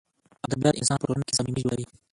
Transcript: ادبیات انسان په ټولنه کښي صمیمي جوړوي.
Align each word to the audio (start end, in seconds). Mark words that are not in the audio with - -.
ادبیات 0.45 0.75
انسان 0.77 0.97
په 0.99 1.05
ټولنه 1.07 1.23
کښي 1.27 1.37
صمیمي 1.39 1.61
جوړوي. 1.63 1.85